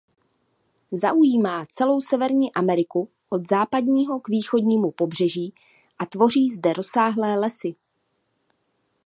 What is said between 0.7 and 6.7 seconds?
Zaujímá celou Severní Ameriku od západního k východnímu pobřeží a tvoří